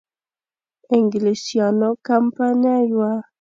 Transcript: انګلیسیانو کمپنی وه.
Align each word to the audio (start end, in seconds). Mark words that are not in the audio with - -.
انګلیسیانو 0.93 1.89
کمپنی 2.07 2.79
وه. 2.97 3.11